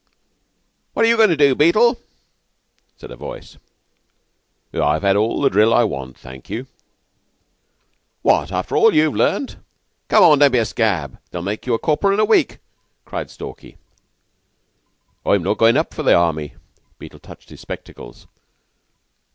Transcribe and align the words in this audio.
"What 0.95 1.05
are 1.05 1.07
you 1.07 1.15
goin' 1.15 1.29
to 1.29 1.37
do, 1.37 1.53
Beetle?" 1.53 1.99
said 2.97 3.11
a 3.11 3.15
voice. 3.15 3.57
"I've 4.73 5.03
had 5.03 5.15
all 5.15 5.41
the 5.41 5.49
drill 5.51 5.75
I 5.75 5.83
want, 5.83 6.17
thank 6.17 6.49
you." 6.49 6.65
"What! 8.23 8.51
After 8.51 8.75
all 8.75 8.95
you've 8.95 9.13
learned? 9.15 9.57
Come 10.07 10.23
on! 10.23 10.39
Don't 10.39 10.49
be 10.53 10.57
a 10.57 10.65
scab! 10.65 11.19
They'll 11.29 11.43
make 11.43 11.67
you 11.67 11.77
corporal 11.77 12.15
in 12.15 12.19
a 12.19 12.25
week," 12.25 12.57
cried 13.05 13.29
Stalky. 13.29 13.77
"I'm 15.23 15.43
not 15.43 15.59
goin' 15.59 15.77
up 15.77 15.93
for 15.93 16.01
the 16.01 16.15
Army." 16.15 16.55
Beetle 16.97 17.19
touched 17.19 17.51
his 17.51 17.61
spectacles. 17.61 18.25